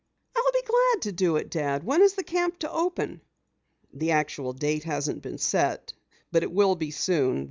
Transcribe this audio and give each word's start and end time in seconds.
"I'll 0.35 0.51
be 0.51 0.63
glad 0.63 1.03
to 1.03 1.11
do 1.11 1.35
it, 1.35 1.51
Dad. 1.51 1.83
When 1.83 2.01
is 2.01 2.15
the 2.15 2.23
camp 2.23 2.57
to 2.61 2.71
open?" 2.71 3.21
"The 3.93 4.09
actual 4.09 4.51
date 4.51 4.85
hasn't 4.85 5.21
been 5.21 5.37
set, 5.37 5.93
but 6.31 6.41
it 6.41 6.51
will 6.51 6.73
be 6.75 6.89
soon. 6.89 7.39